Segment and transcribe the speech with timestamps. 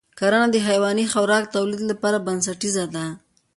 [0.19, 3.05] کرنه د حیواني خوراک د تولید لپاره بنسټیزه ده.